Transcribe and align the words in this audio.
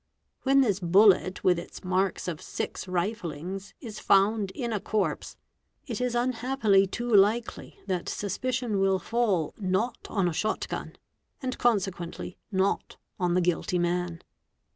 When 0.41 0.61
this 0.61 0.79
bullet 0.79 1.43
with 1.43 1.59
its 1.59 1.83
marks 1.83 2.27
of 2.27 2.41
six 2.41 2.87
riflings 2.87 3.75
is 3.81 3.99
found 3.99 4.49
in 4.55 4.73
a 4.73 4.79
corpse, 4.79 5.37
it 5.85 6.01
is 6.01 6.15
unhappily 6.15 6.87
too 6.87 7.13
likely 7.13 7.77
that 7.85 8.09
suspicion 8.09 8.79
will 8.79 8.97
fall 8.97 9.53
not 9.59 10.07
on 10.09 10.27
a 10.27 10.33
shot 10.33 10.67
gun 10.69 10.95
and 11.39 11.55
consequently 11.59 12.35
not 12.51 12.97
on 13.19 13.35
the 13.35 13.41
guilty 13.41 13.77
man. 13.77 14.23